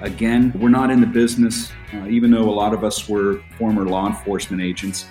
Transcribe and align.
Again, 0.00 0.52
we're 0.54 0.68
not 0.68 0.90
in 0.90 1.00
the 1.00 1.06
business, 1.06 1.72
uh, 1.92 2.06
even 2.06 2.30
though 2.30 2.48
a 2.48 2.52
lot 2.52 2.72
of 2.72 2.84
us 2.84 3.08
were 3.08 3.42
former 3.58 3.84
law 3.84 4.06
enforcement 4.06 4.62
agents, 4.62 5.06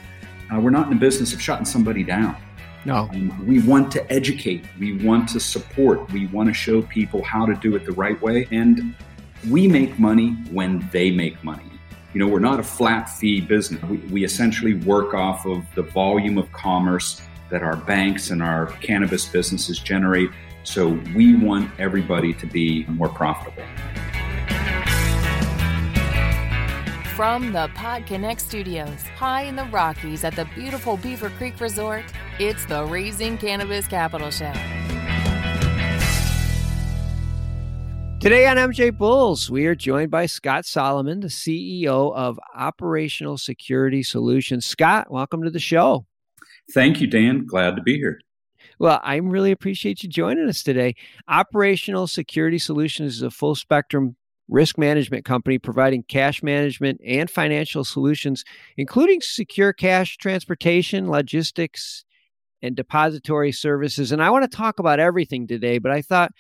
uh, 0.54 0.60
we're 0.60 0.70
not 0.70 0.86
in 0.86 0.94
the 0.94 1.00
business 1.00 1.34
of 1.34 1.42
shutting 1.42 1.66
somebody 1.66 2.04
down. 2.04 2.38
No. 2.86 3.10
Um, 3.12 3.46
we 3.46 3.60
want 3.60 3.92
to 3.92 4.12
educate, 4.12 4.64
we 4.80 5.06
want 5.06 5.28
to 5.30 5.42
support, 5.42 6.10
we 6.14 6.28
want 6.28 6.48
to 6.48 6.54
show 6.54 6.82
people 6.84 7.22
how 7.22 7.46
to 7.46 7.54
do 7.56 7.76
it 7.76 7.86
the 7.86 7.92
right 7.92 8.20
way. 8.22 8.48
And 8.52 8.96
we 9.50 9.68
make 9.68 10.00
money 10.00 10.30
when 10.52 10.88
they 10.94 11.12
make 11.12 11.44
money. 11.44 11.66
You 12.14 12.22
know, 12.22 12.28
we're 12.28 12.40
not 12.40 12.60
a 12.60 12.64
flat 12.64 13.10
fee 13.10 13.42
business. 13.42 13.84
We, 13.84 13.98
we 13.98 14.24
essentially 14.24 14.76
work 14.76 15.14
off 15.14 15.46
of 15.46 15.66
the 15.76 15.84
volume 15.84 16.38
of 16.38 16.50
commerce 16.54 17.22
that 17.50 17.62
our 17.62 17.76
banks 17.76 18.30
and 18.30 18.42
our 18.42 18.68
cannabis 18.68 19.26
businesses 19.26 19.80
generate. 19.80 20.30
So 20.64 21.00
we 21.14 21.36
want 21.36 21.70
everybody 21.80 22.34
to 22.36 22.46
be 22.46 22.86
more 22.88 23.10
profitable. 23.10 23.64
From 27.18 27.52
the 27.52 27.68
Pod 27.74 28.06
Connect 28.06 28.40
studios, 28.40 29.02
high 29.16 29.42
in 29.42 29.56
the 29.56 29.64
Rockies 29.64 30.24
at 30.24 30.36
the 30.36 30.46
beautiful 30.54 30.98
Beaver 30.98 31.32
Creek 31.32 31.60
Resort, 31.60 32.06
it's 32.38 32.64
the 32.68 32.86
Raising 32.86 33.40
Cannabis 33.40 33.88
Capital 33.88 34.30
Show. 34.30 34.54
Today 38.20 38.46
on 38.46 38.58
MJ 38.58 38.96
Bulls, 38.96 39.50
we 39.50 39.66
are 39.66 39.74
joined 39.74 40.12
by 40.12 40.28
Scott 40.28 40.68
Solomon, 40.68 41.22
the 41.22 41.28
CEO 41.28 42.14
of 42.14 42.40
Operational 42.54 43.40
Security 43.40 44.04
Solutions. 44.04 44.68
Scott, 44.68 45.10
welcome 45.10 45.42
to 45.42 45.50
the 45.50 45.58
show. 45.58 46.06
Thank 46.72 47.02
you, 47.02 47.08
Dan. 47.08 47.48
Glad 47.48 47.78
to 47.78 47.82
be 47.82 47.96
here. 47.96 48.22
Well, 48.78 49.00
I 49.02 49.16
really 49.16 49.50
appreciate 49.50 50.04
you 50.04 50.10
joining 50.10 50.48
us 50.48 50.62
today. 50.62 50.94
Operational 51.28 52.06
Security 52.06 52.60
Solutions 52.60 53.16
is 53.16 53.22
a 53.24 53.32
full 53.32 53.56
spectrum 53.56 54.18
risk 54.50 54.78
management 54.78 55.26
company 55.26 55.58
providing 55.58 56.04
cash 56.04 56.42
management 56.42 57.02
and 57.06 57.30
financial 57.30 57.84
solutions, 57.84 58.44
including 58.78 59.22
secure 59.22 59.74
cash 59.74 60.18
transportation, 60.18 61.10
logistics, 61.10 62.06
and 62.62 62.76
depository 62.76 63.52
services. 63.52 64.12
And 64.12 64.24
I 64.24 64.30
want 64.30 64.50
to 64.50 64.56
talk 64.58 64.80
about 64.80 65.00
everything 65.00 65.48
today, 65.48 65.78
but 65.78 65.92
I 65.92 66.02
thought 66.02 66.32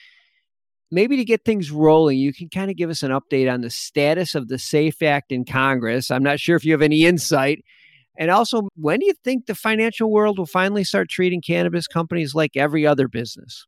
maybe 0.90 1.18
to 1.18 1.26
get 1.26 1.46
things 1.46 1.70
rolling, 1.70 2.18
you 2.18 2.34
can 2.34 2.50
kind 2.50 2.72
of 2.72 2.78
give 2.78 2.90
us 2.90 3.04
an 3.04 3.12
update 3.12 3.52
on 3.52 3.62
the 3.62 3.70
status 3.70 4.36
of 4.36 4.48
the 4.48 4.58
SAFE 4.58 5.02
Act 5.02 5.32
in 5.32 5.46
Congress. 5.46 6.10
I'm 6.10 6.24
not 6.24 6.40
sure 6.40 6.56
if 6.56 6.66
you 6.66 6.72
have 6.72 6.82
any 6.82 7.06
insight. 7.06 7.64
And 8.18 8.32
also, 8.32 8.68
when 8.76 9.00
do 9.00 9.06
you 9.06 9.14
think 9.24 9.46
the 9.46 9.54
financial 9.54 10.10
world 10.10 10.40
will 10.40 10.48
finally 10.48 10.84
start 10.84 11.10
treating 11.10 11.42
cannabis 11.42 11.88
companies 11.88 12.34
like 12.34 12.58
every 12.58 12.88
other 12.88 13.08
business? 13.08 13.68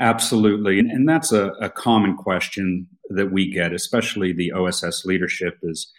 Absolutely. 0.00 0.78
And, 0.78 1.08
that's 1.08 1.32
a, 1.32 1.50
a 1.60 1.68
common 1.68 2.16
question 2.16 2.88
that 3.14 3.32
we 3.32 3.50
get, 3.50 3.72
especially 3.72 4.32
the 4.32 4.52
OSS 4.52 5.04
leadership, 5.04 5.58
is, 5.62 5.92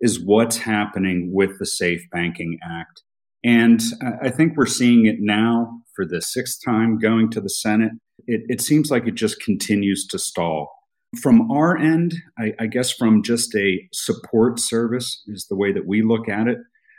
is 0.00 0.20
what's 0.24 0.58
happening 0.58 1.30
with 1.32 1.58
the 1.58 1.66
Safe 1.66 2.02
Banking 2.10 2.58
Act. 2.62 3.02
And 3.44 3.80
I 4.22 4.30
think 4.30 4.56
we're 4.56 4.66
seeing 4.66 5.06
it 5.06 5.16
now 5.18 5.80
for 5.96 6.06
the 6.06 6.20
sixth 6.22 6.60
time 6.64 6.98
going 6.98 7.30
to 7.30 7.40
the 7.40 7.50
Senate. 7.50 7.92
It, 8.26 8.42
it 8.48 8.60
seems 8.60 8.90
like 8.90 9.06
it 9.06 9.14
just 9.14 9.40
continues 9.40 10.06
to 10.08 10.18
stall. 10.18 10.72
From 11.20 11.50
our 11.50 11.76
end, 11.76 12.14
I, 12.38 12.52
I 12.60 12.66
guess 12.66 12.92
from 12.92 13.22
just 13.22 13.54
a 13.54 13.80
support 13.92 14.58
service 14.58 15.22
is 15.26 15.46
the 15.48 15.56
way 15.56 15.72
that 15.72 15.86
we 15.86 16.02
look 16.02 16.28
at 16.28 16.46
it. 16.46 16.58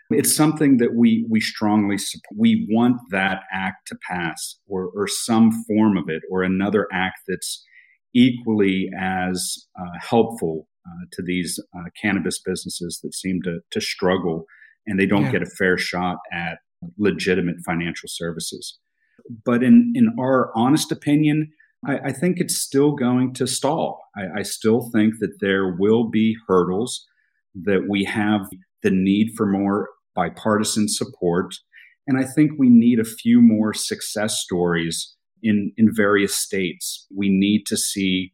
It's 0.09 0.35
something 0.35 0.77
that 0.77 0.93
we 0.93 1.25
we 1.29 1.39
strongly 1.39 1.97
support. 1.97 2.37
We 2.37 2.67
want 2.69 2.97
that 3.09 3.43
act 3.51 3.87
to 3.87 3.97
pass, 4.07 4.59
or 4.67 4.91
or 4.93 5.07
some 5.07 5.51
form 5.65 5.97
of 5.97 6.09
it, 6.09 6.21
or 6.29 6.43
another 6.43 6.87
act 6.91 7.21
that's 7.27 7.65
equally 8.13 8.89
as 8.97 9.57
uh, 9.79 9.97
helpful 9.99 10.67
uh, 10.87 11.05
to 11.11 11.21
these 11.21 11.59
uh, 11.75 11.89
cannabis 12.01 12.39
businesses 12.45 12.99
that 13.03 13.13
seem 13.13 13.41
to 13.43 13.59
to 13.71 13.81
struggle 13.81 14.45
and 14.85 14.99
they 14.99 15.05
don't 15.05 15.23
yeah. 15.23 15.31
get 15.31 15.41
a 15.41 15.49
fair 15.57 15.77
shot 15.77 16.17
at 16.31 16.59
legitimate 16.97 17.55
financial 17.65 18.09
services. 18.09 18.79
But 19.45 19.63
in 19.63 19.93
in 19.95 20.15
our 20.19 20.51
honest 20.55 20.91
opinion, 20.91 21.51
I, 21.85 21.97
I 22.05 22.11
think 22.11 22.39
it's 22.39 22.57
still 22.57 22.91
going 22.93 23.33
to 23.35 23.47
stall. 23.47 24.03
I, 24.15 24.39
I 24.39 24.41
still 24.43 24.89
think 24.91 25.15
that 25.19 25.37
there 25.39 25.75
will 25.77 26.09
be 26.09 26.35
hurdles 26.47 27.05
that 27.55 27.87
we 27.89 28.03
have 28.05 28.41
the 28.81 28.91
need 28.91 29.33
for 29.35 29.45
more 29.45 29.89
bipartisan 30.15 30.87
support. 30.87 31.55
And 32.07 32.17
I 32.17 32.25
think 32.25 32.51
we 32.57 32.69
need 32.69 32.99
a 32.99 33.05
few 33.05 33.41
more 33.41 33.73
success 33.73 34.39
stories 34.39 35.15
in, 35.43 35.71
in 35.77 35.89
various 35.93 36.35
states. 36.35 37.05
We 37.15 37.29
need 37.29 37.65
to 37.67 37.77
see 37.77 38.31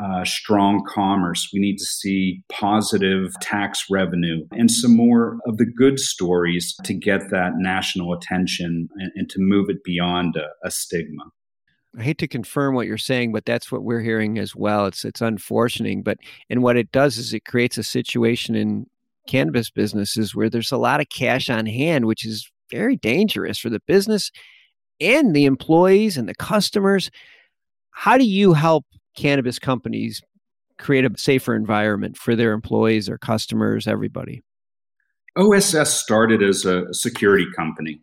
uh, 0.00 0.24
strong 0.24 0.84
commerce. 0.88 1.50
We 1.52 1.58
need 1.58 1.76
to 1.78 1.84
see 1.84 2.42
positive 2.52 3.32
tax 3.40 3.86
revenue 3.90 4.46
and 4.52 4.70
some 4.70 4.96
more 4.96 5.38
of 5.46 5.56
the 5.56 5.66
good 5.66 5.98
stories 5.98 6.76
to 6.84 6.94
get 6.94 7.30
that 7.30 7.54
national 7.56 8.12
attention 8.12 8.88
and, 8.96 9.10
and 9.16 9.28
to 9.30 9.40
move 9.40 9.68
it 9.68 9.82
beyond 9.82 10.36
a, 10.36 10.46
a 10.66 10.70
stigma. 10.70 11.24
I 11.98 12.02
hate 12.02 12.18
to 12.18 12.28
confirm 12.28 12.74
what 12.74 12.86
you're 12.86 12.96
saying, 12.98 13.32
but 13.32 13.44
that's 13.44 13.72
what 13.72 13.82
we're 13.82 14.02
hearing 14.02 14.38
as 14.38 14.54
well. 14.54 14.86
It's 14.86 15.04
it's 15.04 15.22
unfortunate, 15.22 16.04
but 16.04 16.18
and 16.48 16.62
what 16.62 16.76
it 16.76 16.92
does 16.92 17.18
is 17.18 17.32
it 17.32 17.44
creates 17.44 17.78
a 17.78 17.82
situation 17.82 18.54
in 18.54 18.86
cannabis 19.26 19.70
businesses 19.70 20.34
where 20.34 20.48
there's 20.48 20.70
a 20.70 20.76
lot 20.76 21.00
of 21.00 21.08
cash 21.08 21.50
on 21.50 21.66
hand, 21.66 22.06
which 22.06 22.24
is 22.24 22.48
very 22.70 22.96
dangerous 22.96 23.58
for 23.58 23.70
the 23.70 23.80
business 23.80 24.30
and 25.00 25.34
the 25.34 25.44
employees 25.44 26.16
and 26.16 26.28
the 26.28 26.34
customers. 26.34 27.10
How 27.90 28.18
do 28.18 28.24
you 28.24 28.52
help 28.52 28.84
cannabis 29.16 29.58
companies 29.58 30.22
create 30.78 31.04
a 31.04 31.10
safer 31.16 31.54
environment 31.54 32.16
for 32.16 32.36
their 32.36 32.52
employees, 32.52 33.06
their 33.06 33.18
customers, 33.18 33.86
everybody? 33.86 34.42
OSS 35.36 35.92
started 35.92 36.42
as 36.42 36.64
a 36.64 36.92
security 36.92 37.46
company. 37.56 38.00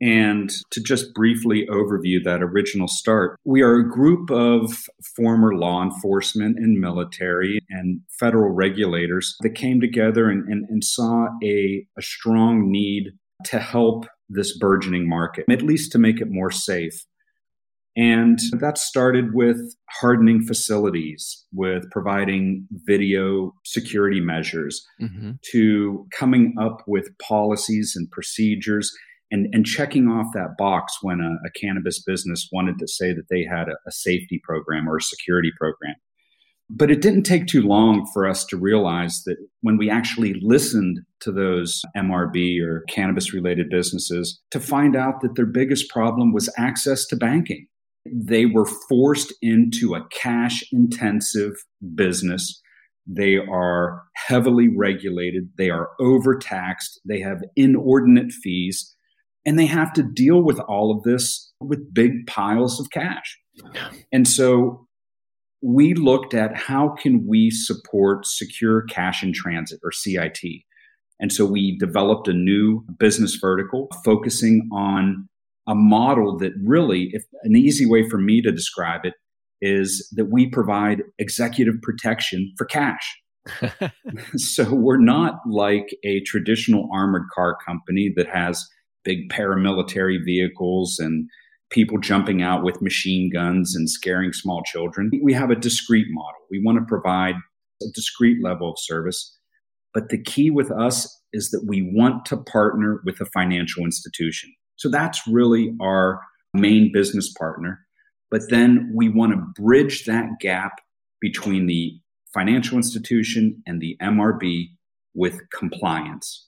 And 0.00 0.50
to 0.72 0.82
just 0.82 1.14
briefly 1.14 1.66
overview 1.70 2.22
that 2.24 2.42
original 2.42 2.86
start, 2.86 3.38
we 3.44 3.62
are 3.62 3.76
a 3.76 3.88
group 3.88 4.30
of 4.30 4.86
former 5.16 5.54
law 5.54 5.82
enforcement 5.82 6.58
and 6.58 6.78
military 6.78 7.60
and 7.70 8.00
federal 8.20 8.50
regulators 8.50 9.36
that 9.40 9.54
came 9.54 9.80
together 9.80 10.28
and, 10.28 10.46
and, 10.48 10.68
and 10.68 10.84
saw 10.84 11.28
a, 11.42 11.86
a 11.96 12.02
strong 12.02 12.70
need 12.70 13.12
to 13.44 13.58
help 13.58 14.06
this 14.28 14.56
burgeoning 14.58 15.08
market, 15.08 15.44
at 15.50 15.62
least 15.62 15.92
to 15.92 15.98
make 15.98 16.20
it 16.20 16.28
more 16.30 16.50
safe. 16.50 17.04
And 17.96 18.38
that 18.52 18.76
started 18.76 19.32
with 19.32 19.58
hardening 20.00 20.42
facilities, 20.42 21.46
with 21.52 21.90
providing 21.90 22.68
video 22.86 23.54
security 23.64 24.20
measures, 24.20 24.84
mm-hmm. 25.00 25.32
to 25.52 26.06
coming 26.14 26.54
up 26.60 26.82
with 26.86 27.08
policies 27.26 27.94
and 27.96 28.10
procedures 28.10 28.92
and, 29.30 29.48
and 29.52 29.64
checking 29.64 30.08
off 30.08 30.26
that 30.34 30.56
box 30.58 30.98
when 31.00 31.20
a, 31.20 31.46
a 31.46 31.50
cannabis 31.58 32.02
business 32.02 32.48
wanted 32.52 32.78
to 32.78 32.86
say 32.86 33.14
that 33.14 33.28
they 33.30 33.44
had 33.44 33.68
a, 33.68 33.76
a 33.86 33.90
safety 33.90 34.40
program 34.44 34.88
or 34.88 34.98
a 34.98 35.02
security 35.02 35.50
program. 35.58 35.94
But 36.68 36.90
it 36.90 37.00
didn't 37.00 37.22
take 37.22 37.46
too 37.46 37.62
long 37.62 38.08
for 38.12 38.26
us 38.26 38.44
to 38.46 38.56
realize 38.56 39.22
that 39.24 39.36
when 39.60 39.76
we 39.76 39.88
actually 39.88 40.34
listened 40.42 41.00
to 41.20 41.30
those 41.30 41.80
MRB 41.96 42.60
or 42.60 42.84
cannabis 42.88 43.32
related 43.32 43.68
businesses, 43.70 44.40
to 44.50 44.58
find 44.58 44.96
out 44.96 45.20
that 45.20 45.36
their 45.36 45.46
biggest 45.46 45.88
problem 45.90 46.32
was 46.32 46.52
access 46.58 47.06
to 47.06 47.16
banking. 47.16 47.68
They 48.12 48.46
were 48.46 48.66
forced 48.88 49.32
into 49.42 49.94
a 49.94 50.06
cash 50.08 50.64
intensive 50.72 51.52
business. 51.94 52.60
They 53.06 53.36
are 53.36 54.02
heavily 54.14 54.68
regulated. 54.68 55.50
They 55.56 55.70
are 55.70 55.90
overtaxed. 56.00 57.00
They 57.04 57.20
have 57.20 57.42
inordinate 57.54 58.32
fees 58.32 58.96
and 59.44 59.58
they 59.58 59.66
have 59.66 59.92
to 59.92 60.02
deal 60.02 60.42
with 60.42 60.58
all 60.60 60.96
of 60.96 61.04
this 61.04 61.52
with 61.60 61.94
big 61.94 62.26
piles 62.26 62.80
of 62.80 62.90
cash. 62.90 63.38
And 64.12 64.26
so 64.26 64.85
we 65.66 65.94
looked 65.94 66.32
at 66.32 66.56
how 66.56 66.90
can 66.90 67.26
we 67.26 67.50
support 67.50 68.24
secure 68.24 68.82
cash 68.82 69.24
in 69.24 69.32
transit 69.32 69.80
or 69.82 69.90
CIT. 69.90 70.40
And 71.18 71.32
so 71.32 71.44
we 71.44 71.76
developed 71.76 72.28
a 72.28 72.32
new 72.32 72.84
business 73.00 73.36
vertical 73.40 73.88
focusing 74.04 74.68
on 74.72 75.28
a 75.66 75.74
model 75.74 76.38
that 76.38 76.52
really, 76.62 77.10
if 77.12 77.24
an 77.42 77.56
easy 77.56 77.84
way 77.84 78.08
for 78.08 78.18
me 78.18 78.40
to 78.42 78.52
describe 78.52 79.00
it 79.04 79.14
is 79.60 80.08
that 80.14 80.26
we 80.26 80.48
provide 80.48 81.02
executive 81.18 81.82
protection 81.82 82.52
for 82.56 82.64
cash. 82.64 83.20
so 84.36 84.72
we're 84.72 85.00
not 85.00 85.40
like 85.50 85.96
a 86.04 86.20
traditional 86.20 86.88
armored 86.92 87.26
car 87.34 87.56
company 87.66 88.12
that 88.14 88.28
has 88.28 88.64
big 89.02 89.30
paramilitary 89.30 90.18
vehicles 90.24 91.00
and 91.00 91.28
people 91.70 91.98
jumping 91.98 92.42
out 92.42 92.62
with 92.62 92.82
machine 92.82 93.30
guns 93.32 93.74
and 93.74 93.90
scaring 93.90 94.32
small 94.32 94.62
children. 94.62 95.10
We 95.22 95.32
have 95.32 95.50
a 95.50 95.56
discrete 95.56 96.06
model. 96.10 96.40
We 96.50 96.62
want 96.62 96.78
to 96.78 96.84
provide 96.84 97.34
a 97.82 97.86
discrete 97.94 98.42
level 98.42 98.70
of 98.70 98.78
service. 98.78 99.36
But 99.92 100.10
the 100.10 100.22
key 100.22 100.50
with 100.50 100.70
us 100.70 101.12
is 101.32 101.50
that 101.50 101.64
we 101.66 101.90
want 101.94 102.24
to 102.26 102.36
partner 102.36 103.00
with 103.04 103.20
a 103.20 103.26
financial 103.26 103.84
institution. 103.84 104.54
So 104.76 104.88
that's 104.88 105.26
really 105.26 105.74
our 105.80 106.20
main 106.54 106.92
business 106.92 107.32
partner. 107.32 107.80
But 108.30 108.42
then 108.50 108.92
we 108.94 109.08
want 109.08 109.32
to 109.32 109.62
bridge 109.62 110.04
that 110.04 110.38
gap 110.40 110.72
between 111.20 111.66
the 111.66 111.98
financial 112.34 112.76
institution 112.76 113.62
and 113.66 113.80
the 113.80 113.96
MRB 114.02 114.66
with 115.14 115.40
compliance. 115.50 116.46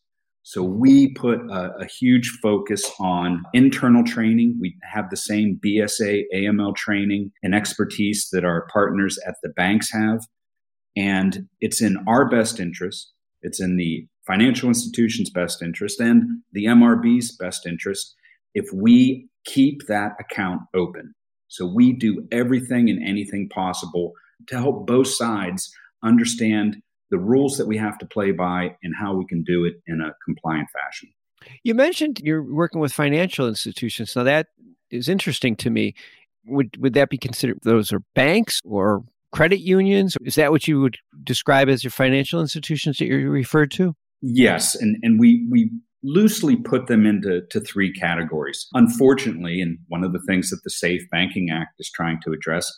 So 0.49 0.63
we 0.63 1.13
put 1.13 1.41
a, 1.51 1.75
a, 1.81 1.85
huge 1.85 2.39
focus 2.43 2.91
on 2.99 3.43
internal 3.53 4.03
training. 4.03 4.57
We 4.59 4.79
have 4.83 5.11
the 5.11 5.17
same 5.19 5.61
BSA, 5.63 6.23
AML 6.35 6.75
training 6.75 7.33
and 7.43 7.55
expertise 7.55 8.31
that 8.33 8.47
our 8.47 8.67
partners 8.73 9.19
at 9.27 9.35
the 9.43 9.51
banks 9.51 9.93
have. 9.93 10.25
And 10.97 11.51
it's 11.61 11.83
in 11.83 12.03
our 12.09 12.31
best 12.31 12.61
interest, 12.61 13.13
it's 13.43 13.61
in 13.61 13.77
the 13.77 14.07
financial 14.27 14.71
institution's 14.71 15.29
best 15.29 15.61
interest 15.61 16.01
and 16.01 16.25
the 16.53 16.65
MRB's 16.65 17.37
best 17.37 17.67
interest 17.67 18.15
if 18.55 18.65
we 18.73 19.29
keep 19.45 19.87
that 19.87 20.13
account 20.19 20.63
open. 20.75 21.13
So 21.49 21.67
we 21.67 21.93
do 21.93 22.27
everything 22.33 22.89
and 22.89 23.07
anything 23.07 23.51
possible 23.51 24.13
to 24.47 24.57
help 24.57 24.87
both 24.87 25.09
sides 25.09 25.71
understand 26.03 26.79
the 27.11 27.19
rules 27.19 27.57
that 27.57 27.67
we 27.67 27.77
have 27.77 27.99
to 27.99 28.07
play 28.07 28.33
by 28.33 28.77
and 28.83 28.95
how 28.99 29.15
we 29.15 29.27
can 29.27 29.43
do 29.43 29.65
it 29.65 29.75
in 29.87 30.01
a 30.01 30.15
compliant 30.25 30.69
fashion. 30.71 31.11
You 31.63 31.75
mentioned 31.75 32.21
you're 32.23 32.43
working 32.43 32.81
with 32.81 32.93
financial 32.93 33.49
institutions. 33.49 34.15
Now 34.15 34.25
that 34.25 34.49
is 34.91 35.09
interesting 35.09 35.57
to 35.57 35.71
me. 35.71 35.95
Would 36.47 36.77
would 36.81 36.95
that 36.95 37.11
be 37.11 37.19
considered 37.19 37.59
those 37.63 37.93
are 37.93 38.01
banks 38.15 38.61
or 38.65 39.05
credit 39.33 39.61
unions? 39.61 40.17
Is 40.25 40.37
that 40.37 40.51
what 40.51 40.67
you 40.67 40.81
would 40.81 40.97
describe 41.23 41.69
as 41.69 41.85
your 41.85 41.91
financial 41.91 42.41
institutions 42.41 42.99
that 42.99 43.07
you 43.07 43.29
referred 43.29 43.71
to? 43.73 43.95
Yes, 44.21 44.75
and 44.75 44.97
and 45.03 45.21
we 45.21 45.47
we 45.51 45.71
loosely 46.03 46.57
put 46.57 46.87
them 46.87 47.05
into 47.07 47.43
to 47.51 47.61
three 47.61 47.93
categories. 47.93 48.67
Unfortunately, 48.73 49.61
and 49.61 49.79
one 49.89 50.05
of 50.05 50.13
the 50.13 50.23
things 50.27 50.51
that 50.51 50.61
the 50.65 50.71
Safe 50.71 51.03
Banking 51.11 51.51
Act 51.51 51.75
is 51.79 51.91
trying 51.91 52.21
to 52.25 52.33
address, 52.33 52.73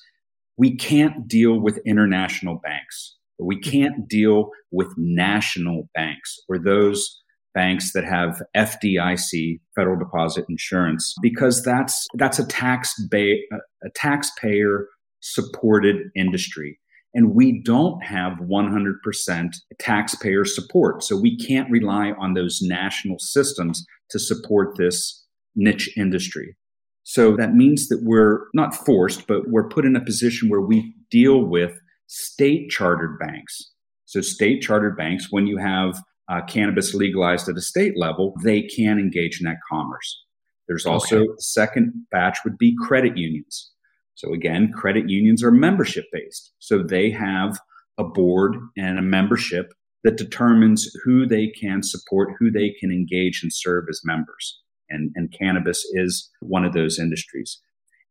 we 0.57 0.75
can't 0.75 1.29
deal 1.29 1.61
with 1.61 1.79
international 1.87 2.57
banks. 2.57 3.17
We 3.45 3.57
mm-hmm. 3.57 3.71
can't 3.71 4.09
deal 4.09 4.51
with 4.71 4.89
national 4.97 5.89
banks 5.95 6.37
or 6.49 6.59
those 6.59 7.21
banks 7.55 7.93
that 7.93 8.05
have 8.05 8.41
FDIC, 8.57 9.61
Federal 9.75 9.99
Deposit 9.99 10.45
Insurance, 10.49 11.15
because 11.21 11.63
that's 11.63 12.07
that's 12.15 12.39
a 12.39 12.47
tax 12.47 12.95
ba- 13.11 13.37
a 13.83 13.91
taxpayer 13.95 14.87
supported 15.21 15.97
industry. 16.17 16.79
And 17.13 17.35
we 17.35 17.61
don't 17.65 18.01
have 18.05 18.35
100% 18.35 19.49
taxpayer 19.81 20.45
support. 20.45 21.03
So 21.03 21.17
we 21.17 21.37
can't 21.37 21.69
rely 21.69 22.13
on 22.13 22.35
those 22.35 22.61
national 22.63 23.19
systems 23.19 23.85
to 24.11 24.21
support 24.21 24.77
this 24.77 25.25
niche 25.57 25.91
industry. 25.97 26.57
So 27.03 27.37
that 27.37 27.55
means 27.55 27.89
that 27.89 28.01
we're 28.05 28.47
not 28.55 28.75
forced, 28.75 29.27
but 29.27 29.49
we're 29.49 29.69
put 29.69 29.85
in 29.85 29.97
a 29.97 30.05
position 30.05 30.49
where 30.49 30.61
we 30.61 30.95
deal 31.11 31.45
with 31.45 31.73
state 32.11 32.71
chartered 32.71 33.19
banks. 33.19 33.71
So, 34.05 34.21
state 34.21 34.61
chartered 34.61 34.97
banks, 34.97 35.29
when 35.31 35.47
you 35.47 35.59
have 35.59 36.03
uh, 36.29 36.43
cannabis 36.47 36.95
legalized 36.95 37.49
at 37.49 37.57
a 37.57 37.61
state 37.61 37.97
level, 37.97 38.35
they 38.43 38.63
can 38.63 38.99
engage 38.99 39.41
in 39.41 39.47
that 39.47 39.59
commerce. 39.71 40.25
There's 40.69 40.87
also 40.87 41.19
okay. 41.19 41.27
the 41.27 41.43
second 41.43 42.07
batch 42.11 42.39
would 42.45 42.59
be 42.59 42.77
credit 42.81 43.17
unions. 43.17 43.73
So 44.15 44.33
again, 44.33 44.73
credit 44.73 45.09
unions 45.09 45.43
are 45.43 45.51
membership 45.51 46.05
based. 46.13 46.53
So 46.59 46.83
they 46.83 47.11
have 47.11 47.59
a 47.99 48.05
board 48.05 48.57
and 48.77 48.99
a 48.99 49.03
membership 49.03 49.73
that 50.05 50.17
determines 50.17 50.89
who 51.05 51.27
they 51.27 51.49
can 51.49 51.83
support, 51.83 52.35
who 52.39 52.51
they 52.51 52.71
can 52.79 52.93
engage 52.93 53.43
and 53.43 53.53
serve 53.53 53.87
as 53.89 54.03
members. 54.05 54.61
And, 54.89 55.11
and 55.17 55.33
cannabis 55.33 55.85
is 55.93 56.31
one 56.41 56.65
of 56.65 56.73
those 56.73 56.99
industries. 56.99 57.61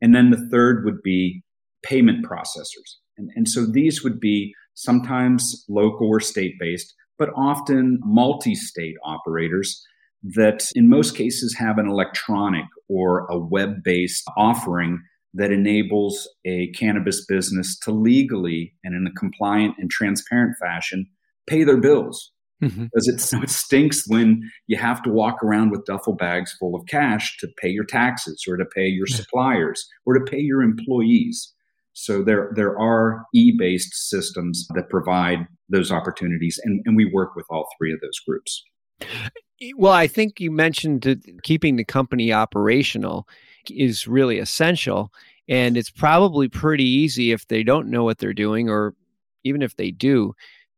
And 0.01 0.13
then 0.13 0.29
the 0.29 0.49
third 0.51 0.83
would 0.83 1.01
be 1.01 1.43
payment 1.83 2.25
processors. 2.25 2.97
And, 3.19 3.29
and 3.35 3.47
so 3.47 3.65
these 3.65 4.03
would 4.03 4.19
be 4.19 4.53
sometimes 4.73 5.65
local 5.67 6.07
or 6.07 6.19
state 6.19 6.55
based, 6.59 6.95
but 7.17 7.29
often 7.35 7.99
multi 8.03 8.55
state 8.55 8.95
operators 9.03 9.85
that 10.23 10.69
in 10.73 10.89
most 10.89 11.15
cases 11.15 11.55
have 11.57 11.77
an 11.77 11.87
electronic 11.87 12.65
or 12.87 13.27
a 13.29 13.37
web 13.37 13.83
based 13.83 14.23
offering 14.35 15.01
that 15.33 15.51
enables 15.51 16.27
a 16.45 16.67
cannabis 16.71 17.25
business 17.25 17.77
to 17.79 17.91
legally 17.91 18.73
and 18.83 18.95
in 18.95 19.05
a 19.05 19.19
compliant 19.19 19.75
and 19.77 19.89
transparent 19.89 20.55
fashion 20.59 21.07
pay 21.47 21.63
their 21.63 21.77
bills. 21.77 22.31
Mm-hmm. 22.63 22.85
Because 22.85 23.07
it, 23.07 23.39
it 23.43 23.49
stinks 23.49 24.07
when 24.07 24.41
you 24.67 24.77
have 24.77 25.01
to 25.03 25.09
walk 25.09 25.43
around 25.43 25.71
with 25.71 25.85
duffel 25.85 26.15
bags 26.15 26.55
full 26.59 26.75
of 26.75 26.87
cash 26.87 27.37
to 27.39 27.47
pay 27.61 27.69
your 27.69 27.85
taxes 27.85 28.43
or 28.47 28.57
to 28.57 28.65
pay 28.65 28.87
your 28.87 29.07
suppliers 29.07 29.87
or 30.05 30.13
to 30.17 30.25
pay 30.25 30.39
your 30.39 30.61
employees. 30.61 31.53
So 31.93 32.23
there, 32.23 32.51
there 32.55 32.79
are 32.79 33.25
e-based 33.33 34.09
systems 34.09 34.67
that 34.75 34.89
provide 34.89 35.47
those 35.69 35.91
opportunities, 35.91 36.59
and, 36.63 36.81
and 36.85 36.95
we 36.95 37.05
work 37.05 37.35
with 37.35 37.45
all 37.49 37.67
three 37.77 37.93
of 37.93 37.99
those 38.01 38.19
groups. 38.27 38.63
Well, 39.77 39.93
I 39.93 40.07
think 40.07 40.39
you 40.39 40.51
mentioned 40.51 41.01
that 41.01 41.21
keeping 41.43 41.75
the 41.75 41.83
company 41.83 42.31
operational 42.31 43.27
is 43.69 44.07
really 44.07 44.39
essential. 44.39 45.11
And 45.47 45.77
it's 45.77 45.89
probably 45.89 46.47
pretty 46.47 46.83
easy 46.83 47.31
if 47.31 47.47
they 47.47 47.63
don't 47.63 47.89
know 47.89 48.03
what 48.03 48.19
they're 48.19 48.33
doing, 48.33 48.69
or 48.69 48.93
even 49.43 49.63
if 49.63 49.75
they 49.77 49.89
do, 49.89 50.35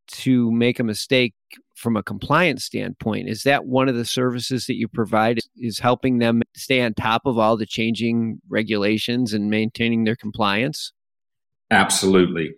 to 0.07 0.49
make 0.49 0.79
a 0.79 0.83
mistake 0.83 1.33
from 1.75 1.97
a 1.97 2.03
compliance 2.03 2.63
standpoint. 2.63 3.27
Is 3.27 3.43
that 3.43 3.65
one 3.65 3.89
of 3.89 3.95
the 3.95 4.05
services 4.05 4.67
that 4.67 4.77
you 4.77 4.87
provide? 4.87 5.39
Is 5.57 5.79
helping 5.79 6.19
them 6.19 6.41
stay 6.55 6.81
on 6.81 6.93
top 6.93 7.23
of 7.25 7.37
all 7.37 7.57
the 7.57 7.65
changing 7.65 8.39
regulations 8.47 9.33
and 9.33 9.49
maintaining 9.49 10.05
their 10.05 10.15
compliance? 10.15 10.93
Absolutely. 11.71 12.53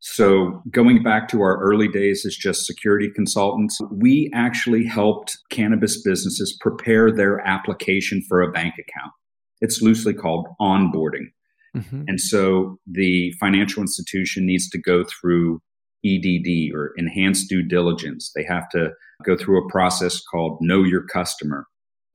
So, 0.00 0.62
going 0.70 1.02
back 1.02 1.26
to 1.28 1.40
our 1.40 1.58
early 1.58 1.88
days 1.88 2.26
as 2.26 2.36
just 2.36 2.66
security 2.66 3.10
consultants, 3.14 3.80
we 3.90 4.30
actually 4.34 4.84
helped 4.84 5.38
cannabis 5.50 6.02
businesses 6.02 6.56
prepare 6.60 7.10
their 7.10 7.40
application 7.40 8.22
for 8.28 8.42
a 8.42 8.52
bank 8.52 8.74
account. 8.74 9.12
It's 9.60 9.80
loosely 9.80 10.12
called 10.12 10.48
onboarding. 10.60 11.32
Mm-hmm. 11.74 12.02
And 12.08 12.20
so 12.20 12.78
the 12.86 13.32
financial 13.40 13.82
institution 13.82 14.46
needs 14.46 14.68
to 14.70 14.78
go 14.78 15.04
through 15.04 15.60
EDD 16.04 16.74
or 16.74 16.92
enhanced 16.96 17.48
due 17.48 17.62
diligence. 17.62 18.30
They 18.34 18.44
have 18.44 18.68
to 18.70 18.90
go 19.24 19.36
through 19.36 19.64
a 19.64 19.70
process 19.70 20.20
called 20.20 20.58
Know 20.60 20.82
Your 20.82 21.04
Customer, 21.06 21.66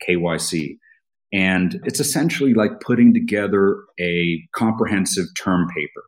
KYC. 0.08 0.78
And 1.34 1.80
it's 1.84 2.00
essentially 2.00 2.54
like 2.54 2.80
putting 2.82 3.14
together 3.14 3.78
a 4.00 4.40
comprehensive 4.54 5.26
term 5.42 5.68
paper. 5.76 6.04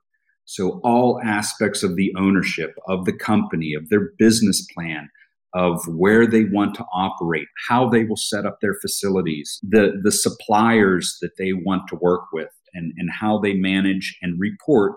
So, 0.46 0.82
all 0.84 1.22
aspects 1.24 1.84
of 1.84 1.96
the 1.96 2.14
ownership 2.18 2.76
of 2.88 3.06
the 3.06 3.14
company, 3.14 3.74
of 3.74 3.90
their 3.90 4.12
business 4.18 4.66
plan, 4.74 5.10
of 5.54 5.86
where 5.88 6.26
they 6.26 6.46
want 6.46 6.76
to 6.76 6.86
operate, 6.94 7.48
how 7.68 7.88
they 7.88 8.04
will 8.04 8.18
set 8.18 8.46
up 8.46 8.58
their 8.60 8.76
facilities, 8.82 9.60
the, 9.62 10.00
the 10.04 10.12
suppliers 10.12 11.18
that 11.22 11.38
they 11.38 11.54
want 11.54 11.84
to 11.90 11.96
work 12.02 12.24
with, 12.34 12.50
and, 12.74 12.94
and 12.98 13.10
how 13.12 13.40
they 13.40 13.54
manage 13.54 14.18
and 14.22 14.40
report 14.40 14.94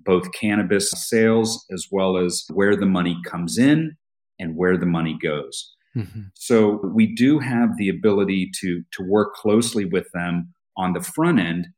both 0.00 0.32
cannabis 0.32 0.90
sales 0.90 1.66
as 1.70 1.86
well 1.90 2.16
as 2.16 2.44
where 2.52 2.74
the 2.76 2.86
money 2.86 3.18
comes 3.26 3.58
in 3.58 3.96
and 4.38 4.56
where 4.56 4.78
the 4.78 4.86
money 4.86 5.18
goes. 5.22 5.74
Mm-hmm. 5.96 6.22
So 6.34 6.80
we 6.94 7.14
do 7.14 7.38
have 7.38 7.76
the 7.76 7.88
ability 7.88 8.50
to, 8.60 8.82
to 8.92 9.02
work 9.02 9.34
closely 9.34 9.84
with 9.84 10.10
them 10.12 10.54
on 10.76 10.92
the 10.92 11.02
front 11.02 11.40
end. 11.40 11.68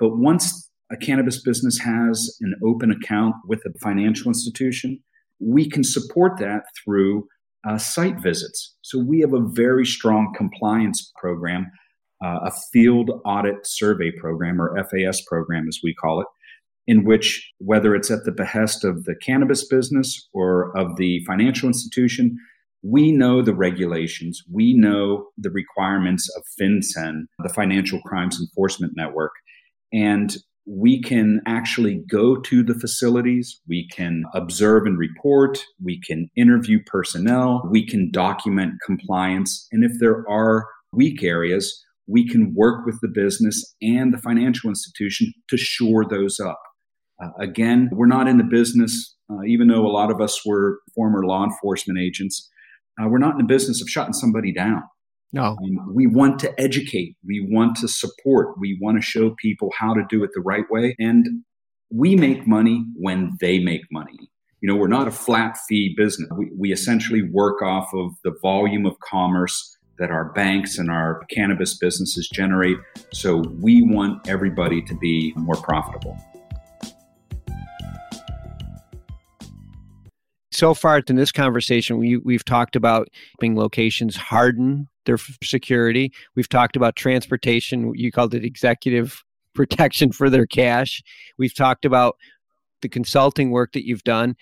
But 0.00 0.16
once 0.16 0.67
a 0.90 0.96
cannabis 0.96 1.42
business 1.42 1.78
has 1.78 2.36
an 2.40 2.54
open 2.64 2.90
account 2.90 3.34
with 3.46 3.60
a 3.66 3.78
financial 3.78 4.28
institution, 4.28 5.00
we 5.38 5.68
can 5.68 5.84
support 5.84 6.38
that 6.38 6.64
through 6.82 7.28
uh, 7.68 7.78
site 7.78 8.20
visits. 8.20 8.74
So 8.82 8.98
we 8.98 9.20
have 9.20 9.34
a 9.34 9.46
very 9.46 9.84
strong 9.84 10.32
compliance 10.36 11.12
program, 11.16 11.70
uh, 12.24 12.40
a 12.44 12.52
field 12.72 13.10
audit 13.24 13.66
survey 13.66 14.10
program, 14.10 14.60
or 14.60 14.76
FAS 14.84 15.20
program 15.22 15.66
as 15.68 15.80
we 15.82 15.94
call 15.94 16.20
it, 16.20 16.26
in 16.86 17.04
which, 17.04 17.52
whether 17.58 17.94
it's 17.94 18.10
at 18.10 18.24
the 18.24 18.32
behest 18.32 18.84
of 18.84 19.04
the 19.04 19.14
cannabis 19.16 19.66
business 19.66 20.28
or 20.32 20.76
of 20.76 20.96
the 20.96 21.22
financial 21.26 21.68
institution, 21.68 22.38
we 22.82 23.10
know 23.12 23.42
the 23.42 23.54
regulations, 23.54 24.42
we 24.50 24.72
know 24.72 25.26
the 25.36 25.50
requirements 25.50 26.28
of 26.36 26.44
FinCEN, 26.58 27.24
the 27.40 27.52
Financial 27.52 28.00
Crimes 28.02 28.40
Enforcement 28.40 28.92
Network, 28.96 29.32
and 29.92 30.36
we 30.68 31.00
can 31.00 31.40
actually 31.46 32.02
go 32.10 32.36
to 32.36 32.62
the 32.62 32.74
facilities, 32.74 33.60
we 33.66 33.88
can 33.88 34.24
observe 34.34 34.84
and 34.84 34.98
report, 34.98 35.58
we 35.82 35.98
can 36.06 36.28
interview 36.36 36.78
personnel, 36.86 37.62
we 37.70 37.86
can 37.86 38.10
document 38.10 38.74
compliance. 38.84 39.66
And 39.72 39.82
if 39.82 39.92
there 39.98 40.28
are 40.28 40.66
weak 40.92 41.22
areas, 41.22 41.82
we 42.06 42.28
can 42.28 42.54
work 42.54 42.84
with 42.84 42.98
the 43.00 43.08
business 43.08 43.74
and 43.80 44.12
the 44.12 44.18
financial 44.18 44.68
institution 44.68 45.32
to 45.48 45.56
shore 45.56 46.04
those 46.04 46.38
up. 46.38 46.60
Uh, 47.22 47.30
again, 47.40 47.88
we're 47.92 48.06
not 48.06 48.28
in 48.28 48.36
the 48.36 48.44
business, 48.44 49.16
uh, 49.30 49.42
even 49.46 49.68
though 49.68 49.86
a 49.86 49.88
lot 49.88 50.10
of 50.10 50.20
us 50.20 50.44
were 50.44 50.80
former 50.94 51.24
law 51.24 51.44
enforcement 51.44 51.98
agents, 51.98 52.48
uh, 53.00 53.08
we're 53.08 53.18
not 53.18 53.32
in 53.32 53.38
the 53.38 53.44
business 53.44 53.80
of 53.80 53.88
shutting 53.88 54.12
somebody 54.12 54.52
down. 54.52 54.82
No. 55.32 55.56
Um, 55.62 55.94
we 55.94 56.06
want 56.06 56.38
to 56.40 56.60
educate. 56.60 57.16
We 57.26 57.46
want 57.50 57.76
to 57.78 57.88
support. 57.88 58.58
We 58.58 58.78
want 58.80 58.96
to 58.98 59.02
show 59.02 59.34
people 59.40 59.70
how 59.78 59.94
to 59.94 60.02
do 60.08 60.24
it 60.24 60.30
the 60.34 60.40
right 60.40 60.64
way. 60.70 60.94
And 60.98 61.26
we 61.90 62.16
make 62.16 62.46
money 62.46 62.84
when 62.94 63.36
they 63.40 63.58
make 63.58 63.82
money. 63.90 64.30
You 64.60 64.68
know, 64.68 64.76
we're 64.76 64.88
not 64.88 65.06
a 65.06 65.12
flat 65.12 65.56
fee 65.68 65.94
business. 65.96 66.28
We, 66.36 66.50
we 66.56 66.72
essentially 66.72 67.22
work 67.22 67.62
off 67.62 67.88
of 67.94 68.12
the 68.24 68.34
volume 68.42 68.86
of 68.86 68.98
commerce 69.00 69.76
that 69.98 70.10
our 70.10 70.32
banks 70.32 70.78
and 70.78 70.90
our 70.90 71.24
cannabis 71.30 71.76
businesses 71.76 72.28
generate. 72.32 72.76
So 73.12 73.36
we 73.60 73.82
want 73.82 74.28
everybody 74.28 74.82
to 74.82 74.94
be 74.94 75.32
more 75.36 75.56
profitable. 75.56 76.16
So 80.58 80.74
far 80.74 81.00
in 81.06 81.14
this 81.14 81.30
conversation, 81.30 81.98
we, 81.98 82.16
we've 82.16 82.44
talked 82.44 82.74
about 82.74 83.06
being 83.38 83.54
locations 83.54 84.16
harden 84.16 84.88
their 85.06 85.18
security. 85.40 86.12
We've 86.34 86.48
talked 86.48 86.74
about 86.74 86.96
transportation. 86.96 87.92
You 87.94 88.10
called 88.10 88.34
it 88.34 88.44
executive 88.44 89.22
protection 89.54 90.10
for 90.10 90.28
their 90.28 90.46
cash. 90.46 91.00
We've 91.38 91.54
talked 91.54 91.84
about 91.84 92.16
the 92.82 92.88
consulting 92.88 93.52
work 93.52 93.72
that 93.74 93.86
you've 93.86 94.02
done. 94.02 94.34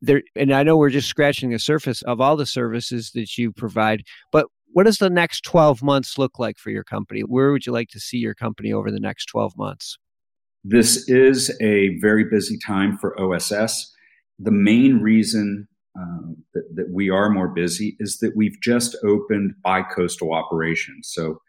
There, 0.00 0.22
and 0.36 0.52
I 0.52 0.62
know 0.62 0.76
we're 0.76 0.88
just 0.88 1.08
scratching 1.08 1.50
the 1.50 1.58
surface 1.58 2.00
of 2.02 2.20
all 2.20 2.36
the 2.36 2.46
services 2.46 3.10
that 3.16 3.36
you 3.36 3.50
provide, 3.50 4.04
but 4.30 4.46
what 4.72 4.86
does 4.86 4.98
the 4.98 5.10
next 5.10 5.42
12 5.42 5.82
months 5.82 6.16
look 6.16 6.38
like 6.38 6.58
for 6.58 6.70
your 6.70 6.84
company? 6.84 7.22
Where 7.22 7.50
would 7.50 7.66
you 7.66 7.72
like 7.72 7.88
to 7.88 7.98
see 7.98 8.18
your 8.18 8.34
company 8.34 8.72
over 8.72 8.92
the 8.92 9.00
next 9.00 9.26
12 9.26 9.56
months? 9.56 9.98
This 10.62 11.08
is 11.08 11.50
a 11.60 11.98
very 11.98 12.22
busy 12.22 12.56
time 12.56 12.96
for 12.98 13.20
OSS. 13.20 13.95
The 14.38 14.50
main 14.50 14.98
reason 14.98 15.68
uh, 15.98 16.32
that, 16.52 16.64
that, 16.74 16.90
we 16.92 17.08
are 17.08 17.30
more 17.30 17.48
busy 17.48 17.96
is 18.00 18.18
that 18.18 18.36
we've 18.36 18.60
just 18.62 18.96
opened 19.02 19.54
bi-coastal 19.62 20.32
operations. 20.32 21.10
So 21.10 21.40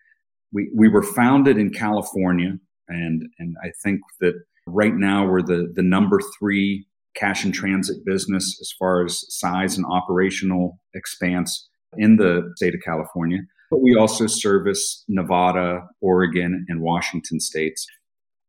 we, 0.54 0.72
we 0.74 0.88
were 0.88 1.04
founded 1.04 1.58
in 1.58 1.72
California, 1.72 2.58
and, 2.88 3.24
and 3.40 3.58
I 3.62 3.72
think 3.84 4.00
that 4.22 4.36
right 4.66 4.96
now 4.96 5.28
we're 5.28 5.42
the, 5.42 5.72
the 5.76 5.84
number 5.84 6.22
three 6.40 6.88
cash 7.16 7.44
and 7.44 7.54
transit 7.54 8.06
business 8.06 8.58
as 8.62 8.72
far 8.78 9.04
as 9.04 9.26
size 9.28 9.76
and 9.76 9.86
operational 9.88 10.80
expanse 10.94 11.68
in 11.98 12.16
the 12.18 12.54
state 12.56 12.76
of 12.76 12.82
California. 12.86 13.40
But 13.70 13.82
we 13.82 13.96
also 13.96 14.28
service 14.28 15.04
Nevada, 15.10 15.88
Oregon, 16.00 16.66
and 16.70 16.82
Washington 16.82 17.40
states. 17.40 17.86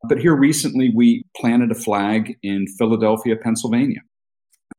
But 0.05 0.19
here 0.19 0.37
recently, 0.37 0.93
we 0.95 1.25
planted 1.37 1.73
a 1.73 1.75
flag 1.75 2.37
in 2.43 2.67
Philadelphia, 2.79 3.35
Pennsylvania. 3.37 4.01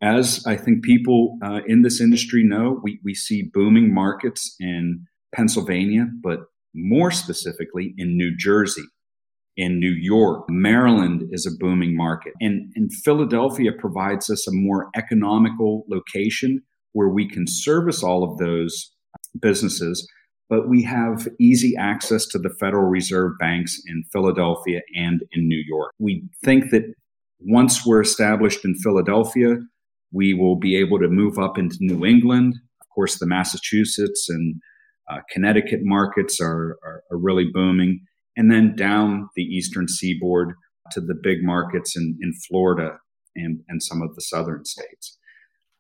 As 0.02 0.44
I 0.46 0.56
think 0.56 0.84
people 0.84 1.38
uh, 1.44 1.60
in 1.68 1.82
this 1.82 2.00
industry 2.00 2.44
know, 2.44 2.80
we, 2.84 3.00
we 3.04 3.14
see 3.14 3.50
booming 3.54 3.94
markets 3.94 4.56
in 4.60 5.06
Pennsylvania, 5.36 6.08
but 6.24 6.40
more 6.74 7.12
specifically 7.12 7.94
in 7.98 8.16
New 8.16 8.36
Jersey, 8.38 8.86
in 9.58 9.80
New 9.80 9.92
York. 9.92 10.46
Maryland 10.50 11.24
is 11.32 11.46
a 11.46 11.58
booming 11.60 11.96
market. 11.96 12.34
And, 12.40 12.72
and 12.76 12.94
Philadelphia 13.04 13.72
provides 13.78 14.30
us 14.30 14.48
a 14.48 14.54
more 14.54 14.90
economical 14.96 15.84
location 15.90 16.62
where 16.94 17.10
we 17.10 17.28
can 17.28 17.46
service 17.48 18.04
all 18.04 18.24
of 18.24 18.38
those 18.38 18.92
businesses, 19.42 20.08
but 20.50 20.70
we 20.70 20.84
have 20.84 21.28
easy 21.40 21.76
access 21.78 22.26
to 22.28 22.40
the 22.40 22.50
Federal 22.60 22.90
Reserve 22.90 23.34
banks 23.40 23.80
in 23.86 24.04
Philadelphia 24.12 24.82
and 24.96 25.22
in 25.32 25.48
New 25.48 25.62
York. 25.68 25.92
We 26.00 26.24
think 26.44 26.72
that 26.72 26.84
once 27.40 27.86
we're 27.86 28.02
established 28.02 28.66
in 28.66 28.76
Philadelphia, 28.76 29.58
we 30.12 30.34
will 30.34 30.56
be 30.56 30.78
able 30.78 31.00
to 31.00 31.08
move 31.08 31.38
up 31.38 31.58
into 31.58 31.78
New 31.80 32.06
England. 32.06 32.56
Of 32.82 32.88
course, 32.94 33.20
the 33.20 33.28
Massachusetts 33.28 34.28
and 34.30 34.56
uh, 35.10 35.20
Connecticut 35.32 35.80
markets 35.84 36.40
are, 36.42 36.78
are, 36.84 37.04
are, 37.12 37.18
really 37.18 37.46
booming. 37.52 38.06
And 38.38 38.52
then 38.52 38.76
down 38.76 39.30
the 39.36 39.44
eastern 39.44 39.88
seaboard 39.88 40.54
to 40.92 41.02
the 41.02 41.16
big 41.22 41.44
markets 41.44 41.98
in, 41.98 42.18
in 42.22 42.34
Florida 42.48 42.98
and, 43.36 43.62
and 43.68 43.82
some 43.82 44.02
of 44.02 44.16
the 44.16 44.22
southern 44.22 44.66
states. 44.66 45.18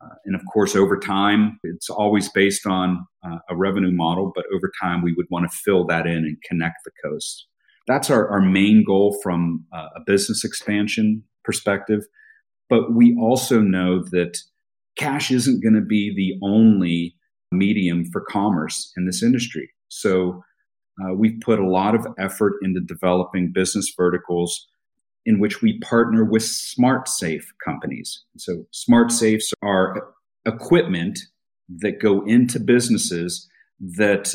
Uh, 0.01 0.15
and 0.25 0.35
of 0.35 0.41
course, 0.51 0.75
over 0.75 0.97
time, 0.97 1.59
it's 1.63 1.89
always 1.89 2.29
based 2.31 2.65
on 2.65 3.05
uh, 3.25 3.37
a 3.49 3.55
revenue 3.55 3.91
model, 3.91 4.31
but 4.33 4.45
over 4.53 4.71
time, 4.81 5.03
we 5.03 5.13
would 5.15 5.25
want 5.29 5.49
to 5.49 5.57
fill 5.57 5.85
that 5.85 6.07
in 6.07 6.17
and 6.17 6.37
connect 6.47 6.77
the 6.85 6.91
coast. 7.03 7.47
That's 7.87 8.09
our, 8.09 8.29
our 8.29 8.41
main 8.41 8.83
goal 8.85 9.17
from 9.21 9.65
uh, 9.73 9.87
a 9.95 9.99
business 10.05 10.45
expansion 10.45 11.23
perspective. 11.43 12.01
But 12.69 12.93
we 12.93 13.17
also 13.19 13.59
know 13.59 14.03
that 14.11 14.37
cash 14.97 15.31
isn't 15.31 15.63
going 15.63 15.75
to 15.75 15.81
be 15.81 16.13
the 16.13 16.45
only 16.45 17.15
medium 17.51 18.05
for 18.05 18.21
commerce 18.21 18.91
in 18.95 19.05
this 19.05 19.23
industry. 19.23 19.69
So 19.87 20.43
uh, 21.01 21.13
we've 21.13 21.39
put 21.41 21.59
a 21.59 21.67
lot 21.67 21.95
of 21.95 22.05
effort 22.19 22.53
into 22.61 22.81
developing 22.81 23.51
business 23.53 23.91
verticals 23.95 24.67
in 25.25 25.39
which 25.39 25.61
we 25.61 25.79
partner 25.79 26.23
with 26.23 26.43
smart 26.43 27.07
safe 27.07 27.51
companies. 27.63 28.23
So 28.37 28.65
smart 28.71 29.11
safes 29.11 29.53
are 29.61 30.13
equipment 30.45 31.19
that 31.79 31.99
go 32.01 32.23
into 32.25 32.59
businesses 32.59 33.47
that 33.79 34.33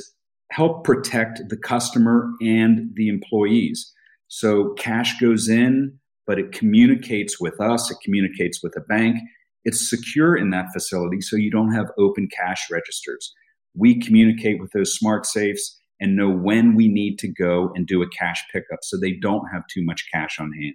help 0.51 0.85
protect 0.85 1.41
the 1.49 1.57
customer 1.57 2.31
and 2.41 2.91
the 2.95 3.09
employees. 3.09 3.93
So 4.29 4.75
cash 4.75 5.19
goes 5.21 5.49
in, 5.49 5.99
but 6.27 6.39
it 6.39 6.53
communicates 6.53 7.41
with 7.41 7.61
us, 7.61 7.91
it 7.91 7.99
communicates 8.03 8.63
with 8.63 8.75
a 8.77 8.81
bank. 8.81 9.19
It's 9.65 9.89
secure 9.89 10.37
in 10.37 10.51
that 10.51 10.67
facility, 10.73 11.21
so 11.21 11.37
you 11.37 11.51
don't 11.51 11.73
have 11.73 11.91
open 11.99 12.29
cash 12.29 12.67
registers. 12.71 13.33
We 13.75 13.99
communicate 13.99 14.61
with 14.61 14.73
those 14.73 14.95
smart 14.95 15.27
safes 15.27 15.81
and 16.01 16.17
know 16.17 16.31
when 16.31 16.75
we 16.75 16.89
need 16.89 17.19
to 17.21 17.29
go 17.29 17.73
and 17.75 17.87
do 17.87 18.03
a 18.03 18.09
cash 18.09 18.43
pickup 18.53 18.81
so 18.83 18.99
they 18.99 19.13
don't 19.13 19.47
have 19.53 19.63
too 19.73 19.83
much 19.85 20.05
cash 20.13 20.39
on 20.39 20.53
hand. 20.53 20.75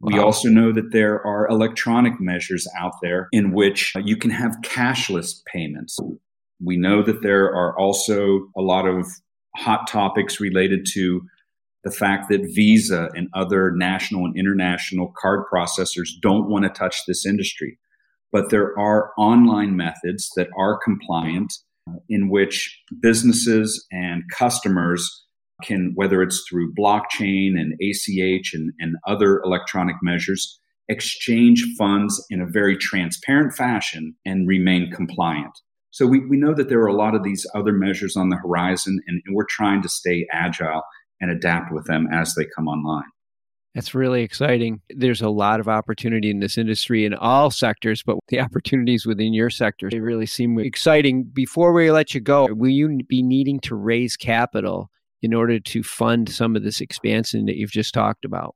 Wow. 0.00 0.10
We 0.12 0.18
also 0.18 0.48
know 0.48 0.72
that 0.72 0.92
there 0.92 1.24
are 1.26 1.48
electronic 1.48 2.20
measures 2.20 2.68
out 2.78 2.92
there 3.02 3.28
in 3.32 3.52
which 3.52 3.94
you 4.04 4.16
can 4.16 4.30
have 4.30 4.56
cashless 4.62 5.42
payments. 5.46 5.98
We 6.62 6.76
know 6.76 7.02
that 7.02 7.22
there 7.22 7.46
are 7.46 7.78
also 7.78 8.50
a 8.56 8.60
lot 8.60 8.86
of 8.86 9.06
hot 9.56 9.88
topics 9.88 10.40
related 10.40 10.86
to 10.92 11.22
the 11.84 11.90
fact 11.90 12.30
that 12.30 12.50
Visa 12.54 13.10
and 13.14 13.28
other 13.34 13.70
national 13.70 14.24
and 14.24 14.36
international 14.36 15.12
card 15.16 15.44
processors 15.52 16.08
don't 16.20 16.48
want 16.48 16.64
to 16.64 16.70
touch 16.70 17.02
this 17.06 17.26
industry. 17.26 17.78
But 18.32 18.50
there 18.50 18.76
are 18.78 19.12
online 19.16 19.76
methods 19.76 20.30
that 20.36 20.48
are 20.58 20.80
compliant 20.82 21.52
uh, 21.88 21.96
in 22.08 22.30
which 22.30 22.82
businesses 23.00 23.86
and 23.92 24.22
customers 24.32 25.24
can, 25.62 25.92
whether 25.94 26.22
it's 26.22 26.44
through 26.48 26.74
blockchain 26.74 27.52
and 27.58 27.74
ACH 27.80 28.54
and, 28.54 28.72
and 28.80 28.96
other 29.06 29.40
electronic 29.44 29.96
measures, 30.02 30.58
exchange 30.88 31.64
funds 31.78 32.24
in 32.30 32.40
a 32.40 32.46
very 32.46 32.76
transparent 32.76 33.54
fashion 33.54 34.14
and 34.26 34.48
remain 34.48 34.90
compliant. 34.90 35.52
So 35.90 36.06
we, 36.06 36.26
we 36.26 36.36
know 36.36 36.54
that 36.54 36.68
there 36.68 36.80
are 36.80 36.88
a 36.88 36.96
lot 36.96 37.14
of 37.14 37.22
these 37.22 37.46
other 37.54 37.72
measures 37.72 38.16
on 38.16 38.30
the 38.30 38.36
horizon, 38.36 39.00
and, 39.06 39.22
and 39.24 39.36
we're 39.36 39.46
trying 39.48 39.80
to 39.82 39.88
stay 39.88 40.26
agile 40.32 40.82
and 41.24 41.32
adapt 41.32 41.72
with 41.72 41.86
them 41.86 42.06
as 42.12 42.34
they 42.34 42.44
come 42.54 42.68
online. 42.68 43.04
That's 43.74 43.94
really 43.94 44.22
exciting. 44.22 44.82
There's 44.90 45.22
a 45.22 45.30
lot 45.30 45.58
of 45.58 45.66
opportunity 45.66 46.30
in 46.30 46.38
this 46.38 46.58
industry 46.58 47.06
in 47.06 47.14
all 47.14 47.50
sectors, 47.50 48.02
but 48.04 48.18
the 48.28 48.40
opportunities 48.46 49.06
within 49.06 49.32
your 49.32 49.50
sector, 49.50 49.88
they 49.90 50.00
really 50.00 50.26
seem 50.26 50.58
exciting. 50.58 51.24
Before 51.24 51.72
we 51.72 51.90
let 51.90 52.14
you 52.14 52.20
go, 52.20 52.46
will 52.50 52.70
you 52.70 53.00
be 53.08 53.22
needing 53.22 53.58
to 53.60 53.74
raise 53.74 54.16
capital 54.16 54.90
in 55.22 55.32
order 55.32 55.58
to 55.58 55.82
fund 55.82 56.28
some 56.28 56.54
of 56.54 56.62
this 56.62 56.80
expansion 56.80 57.46
that 57.46 57.56
you've 57.56 57.72
just 57.72 57.94
talked 57.94 58.24
about? 58.24 58.54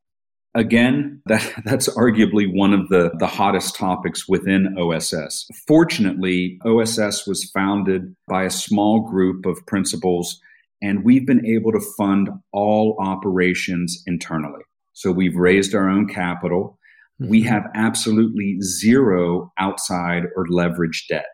Again, 0.54 1.22
that, 1.26 1.62
that's 1.64 1.88
arguably 1.96 2.46
one 2.52 2.72
of 2.72 2.88
the, 2.88 3.10
the 3.18 3.26
hottest 3.26 3.76
topics 3.76 4.28
within 4.28 4.76
OSS. 4.78 5.48
Fortunately, 5.66 6.60
OSS 6.64 7.26
was 7.26 7.50
founded 7.52 8.14
by 8.28 8.44
a 8.44 8.50
small 8.50 9.00
group 9.00 9.46
of 9.46 9.66
principals, 9.66 10.40
and 10.82 11.04
we've 11.04 11.26
been 11.26 11.44
able 11.44 11.72
to 11.72 11.80
fund 11.96 12.28
all 12.52 12.96
operations 13.00 14.02
internally. 14.06 14.62
So 14.92 15.12
we've 15.12 15.36
raised 15.36 15.74
our 15.74 15.88
own 15.88 16.08
capital. 16.08 16.78
Mm-hmm. 17.20 17.30
We 17.30 17.42
have 17.42 17.64
absolutely 17.74 18.58
zero 18.60 19.52
outside 19.58 20.24
or 20.36 20.46
leveraged 20.46 21.06
debt. 21.08 21.26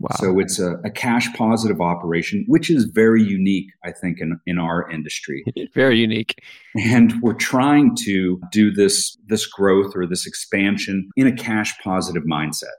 Wow. 0.00 0.16
So 0.18 0.38
it's 0.40 0.58
a, 0.58 0.74
a, 0.84 0.90
cash 0.90 1.32
positive 1.34 1.80
operation, 1.80 2.44
which 2.48 2.68
is 2.68 2.84
very 2.84 3.22
unique, 3.22 3.70
I 3.84 3.92
think, 3.92 4.20
in, 4.20 4.40
in 4.44 4.58
our 4.58 4.90
industry. 4.90 5.44
very 5.74 5.98
unique. 5.98 6.42
And 6.74 7.14
we're 7.22 7.32
trying 7.34 7.94
to 8.04 8.40
do 8.50 8.72
this, 8.72 9.16
this 9.28 9.46
growth 9.46 9.92
or 9.94 10.04
this 10.06 10.26
expansion 10.26 11.08
in 11.16 11.28
a 11.28 11.32
cash 11.32 11.78
positive 11.78 12.24
mindset. 12.24 12.74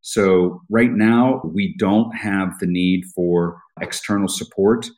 So 0.00 0.62
right 0.70 0.92
now, 0.92 1.42
we 1.44 1.74
don't 1.78 2.14
have 2.16 2.58
the 2.60 2.66
need 2.66 3.04
for 3.14 3.58
external 3.80 4.28
support, 4.28 4.88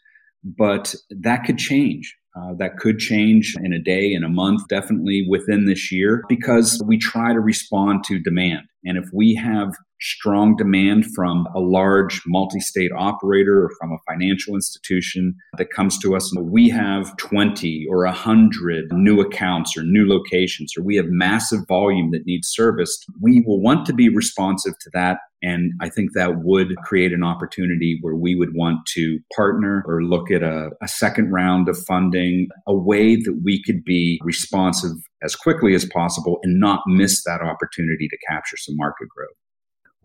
but 0.45 0.95
that 1.11 1.45
could 1.45 1.59
change. 1.59 2.15
Uh, 2.37 2.53
that 2.59 2.77
could 2.77 2.99
change 2.99 3.57
in 3.63 3.73
a 3.73 3.79
day, 3.79 4.13
in 4.13 4.23
a 4.23 4.29
month, 4.29 4.61
definitely 4.69 5.27
within 5.27 5.65
this 5.65 5.91
year, 5.91 6.23
because 6.29 6.83
we 6.87 6.99
try 6.99 7.33
to 7.33 7.41
respond 7.41 8.05
to 8.05 8.19
demand. 8.19 8.67
And 8.85 8.99
if 8.99 9.09
we 9.11 9.35
have 9.37 9.73
strong 10.01 10.57
demand 10.57 11.07
from 11.15 11.47
a 11.55 11.61
large 11.61 12.23
multi 12.27 12.61
state 12.61 12.93
operator 12.97 13.65
or 13.65 13.71
from 13.81 13.93
a 13.93 14.13
financial 14.13 14.55
institution 14.55 15.35
that 15.59 15.71
comes 15.71 15.99
to 15.99 16.15
us 16.15 16.35
and 16.35 16.51
we 16.51 16.69
have 16.69 17.17
20 17.17 17.87
or 17.91 18.05
100 18.05 18.93
new 18.93 19.21
accounts 19.21 19.77
or 19.77 19.83
new 19.83 20.09
locations, 20.09 20.73
or 20.77 20.83
we 20.83 20.97
have 20.97 21.07
massive 21.09 21.61
volume 21.69 22.11
that 22.11 22.27
needs 22.27 22.49
serviced, 22.49 23.07
we 23.21 23.43
will 23.47 23.61
want 23.61 23.87
to 23.87 23.93
be 23.93 24.09
responsive 24.09 24.73
to 24.81 24.91
that. 24.93 25.19
And 25.43 25.73
I 25.81 25.89
think 25.89 26.13
that 26.15 26.43
would 26.43 26.75
create 26.85 27.13
an 27.13 27.23
opportunity 27.23 27.99
where 28.01 28.17
we 28.17 28.35
would 28.35 28.55
want 28.55 28.87
to 28.95 29.19
partner 29.35 29.85
or 29.87 30.03
look 30.03 30.31
at 30.31 30.43
a, 30.43 30.71
a 30.83 30.89
second 30.89 31.31
round 31.31 31.69
of 31.69 31.79
funding, 31.79 32.49
a 32.67 32.75
way 32.75 33.17
that 33.17 33.41
we 33.45 33.63
could 33.63 33.85
be 33.85 34.21
responsive 34.25 34.93
as 35.23 35.37
quickly 35.37 35.75
as 35.75 35.85
possible 35.85 36.39
and 36.43 36.59
not 36.59 36.81
miss 36.87 37.23
that 37.25 37.43
opportunity 37.43 38.09
to 38.09 38.17
capture 38.29 38.57
some 38.57 38.77
market 38.77 39.09
growth. 39.09 39.37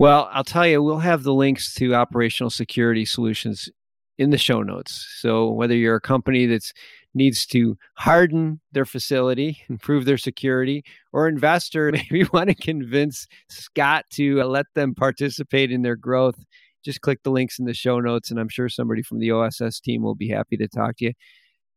Well, 0.02 0.30
I'll 0.32 0.44
tell 0.44 0.66
you, 0.66 0.82
we'll 0.82 0.98
have 0.98 1.22
the 1.22 1.32
links 1.32 1.76
to 1.76 1.94
operational 1.94 2.50
security 2.50 3.06
solutions 3.06 3.70
in 4.18 4.32
the 4.32 4.38
show 4.40 4.64
notes. 4.64 5.08
So 5.20 5.52
whether 5.52 5.76
you're 5.76 5.98
a 5.98 6.02
company 6.02 6.48
that 6.48 6.74
needs 7.14 7.46
to 7.46 7.78
harden 7.98 8.62
their 8.72 8.86
facility, 8.86 9.62
improve 9.70 10.06
their 10.06 10.18
security, 10.18 10.84
or 11.14 11.28
investor 11.28 11.92
maybe 12.10 12.24
want 12.34 12.50
to 12.50 12.56
convince 12.56 13.28
Scott 13.48 14.06
to 14.14 14.42
uh, 14.42 14.46
let 14.46 14.66
them 14.74 14.96
participate 14.96 15.72
in 15.72 15.84
their 15.84 15.98
growth, 15.98 16.46
just 16.84 17.02
click 17.02 17.22
the 17.22 17.30
links 17.30 17.60
in 17.60 17.66
the 17.66 17.74
show 17.76 18.00
notes, 18.00 18.32
and 18.32 18.40
I'm 18.40 18.50
sure 18.50 18.70
somebody 18.70 19.04
from 19.04 19.20
the 19.20 19.30
OSS 19.30 19.80
team 19.82 20.02
will 20.02 20.16
be 20.16 20.30
happy 20.30 20.58
to 20.58 20.68
talk 20.68 20.98
to 20.98 21.06
you. 21.06 21.14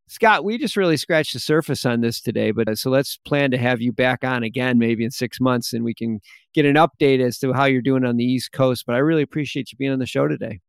Scott, 0.07 0.45
we 0.45 0.59
just 0.59 0.77
really 0.77 0.99
scratched 0.99 1.33
the 1.33 1.39
surface 1.39 1.87
on 1.87 2.03
this 2.03 2.21
today, 2.21 2.51
but 2.51 2.69
uh, 2.69 2.75
so 2.75 2.91
let's 2.91 3.17
plan 3.25 3.51
to 3.51 3.59
have 3.59 3.81
you 3.81 3.91
back 3.91 4.23
on 4.23 4.43
again 4.43 4.79
maybe 4.79 5.05
in 5.05 5.11
six 5.11 5.41
months 5.41 5.73
and 5.73 5.83
we 5.83 5.95
can 5.95 6.21
get 6.53 6.67
an 6.67 6.77
update 6.77 7.25
as 7.25 7.39
to 7.39 7.53
how 7.55 7.65
you're 7.65 7.81
doing 7.81 8.05
on 8.05 8.17
the 8.17 8.25
East 8.25 8.53
Coast. 8.53 8.85
But 8.87 8.97
I 8.97 8.99
really 8.99 9.23
appreciate 9.23 9.73
you 9.73 9.79
being 9.79 9.93
on 9.93 9.99
the 9.99 10.07
show 10.07 10.29
today. 10.29 10.61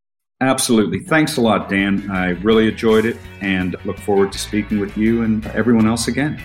Absolutely. 0.42 1.00
Thanks 1.00 1.38
a 1.38 1.42
lot, 1.42 1.70
Dan. 1.70 2.10
I 2.10 2.30
really 2.30 2.68
enjoyed 2.68 3.06
it 3.06 3.18
and 3.42 3.76
look 3.86 3.98
forward 4.00 4.32
to 4.34 4.40
speaking 4.40 4.80
with 4.80 4.98
you 4.98 5.24
and 5.24 5.46
everyone 5.48 5.88
else 5.88 6.08
again. 6.08 6.42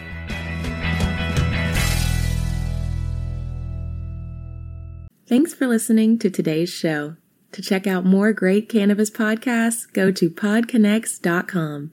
Thanks 5.26 5.54
for 5.54 5.68
listening 5.68 6.18
to 6.18 6.30
today's 6.30 6.70
show. 6.70 7.16
To 7.52 7.62
check 7.62 7.86
out 7.86 8.04
more 8.04 8.32
great 8.32 8.68
cannabis 8.68 9.10
podcasts, 9.10 9.92
go 9.92 10.10
to 10.10 10.28
podconnects.com. 10.28 11.92